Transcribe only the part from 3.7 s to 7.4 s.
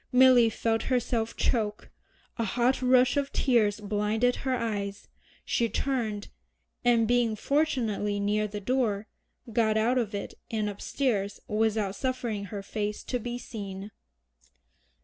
blinded her eyes, she turned, and being